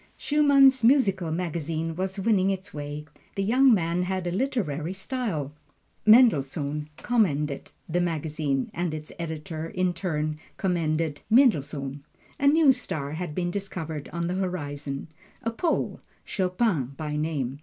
Schumann's 0.17 0.83
musical 0.83 1.29
magazine 1.31 1.95
was 1.95 2.19
winning 2.19 2.49
its 2.49 2.73
way 2.73 3.05
the 3.35 3.43
young 3.43 3.71
man 3.71 4.01
had 4.01 4.25
a 4.25 4.31
literary 4.31 4.95
style. 4.95 5.51
Mendelssohn 6.07 6.89
commended 6.97 7.69
the 7.87 8.01
magazine, 8.01 8.71
and 8.73 8.95
its 8.95 9.11
editor 9.19 9.67
in 9.69 9.93
turn 9.93 10.39
commended 10.57 11.21
Mendelssohn. 11.29 12.03
A 12.39 12.47
new 12.47 12.71
star 12.71 13.11
had 13.11 13.35
been 13.35 13.51
discovered 13.51 14.09
on 14.11 14.25
the 14.25 14.33
horizon 14.33 15.07
a 15.43 15.51
Pole, 15.51 15.99
Chopin 16.25 16.93
by 16.97 17.15
name. 17.15 17.59